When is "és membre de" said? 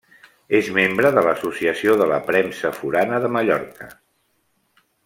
0.59-1.23